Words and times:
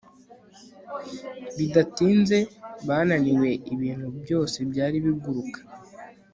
Bidatinze 1.57 2.37
bananiwe 2.87 3.49
ibintu 3.73 4.07
byose 4.21 4.57
byari 4.71 4.97
biguruka 5.05 5.59